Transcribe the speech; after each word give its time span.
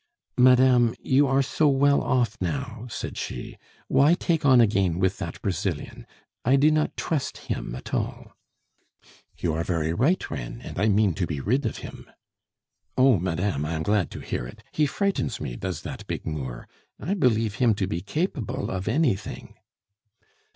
"Madame, 0.39 0.95
you 0.99 1.27
are 1.27 1.43
so 1.43 1.67
well 1.67 2.01
off 2.01 2.35
now," 2.41 2.87
said 2.89 3.17
she. 3.19 3.55
"Why 3.87 4.15
take 4.15 4.43
on 4.43 4.59
again 4.59 4.97
with 4.97 5.19
that 5.19 5.39
Brazilian? 5.43 6.07
I 6.43 6.55
do 6.55 6.71
not 6.71 6.97
trust 6.97 7.37
him 7.37 7.75
at 7.75 7.93
all." 7.93 8.35
"You 9.37 9.53
are 9.53 9.63
very 9.63 9.93
right, 9.93 10.27
Reine, 10.31 10.59
and 10.61 10.79
I 10.79 10.87
mean 10.87 11.13
to 11.13 11.27
be 11.27 11.39
rid 11.39 11.67
of 11.67 11.77
him." 11.85 12.09
"Oh, 12.97 13.19
madame, 13.19 13.63
I 13.63 13.73
am 13.73 13.83
glad 13.83 14.09
to 14.09 14.21
hear 14.21 14.47
it; 14.47 14.63
he 14.71 14.87
frightens 14.87 15.39
me, 15.39 15.55
does 15.55 15.83
that 15.83 16.07
big 16.07 16.25
Moor! 16.25 16.67
I 16.99 17.13
believe 17.13 17.57
him 17.61 17.75
to 17.75 17.85
be 17.85 18.01
capable 18.01 18.71
of 18.71 18.87
anything." 18.87 19.53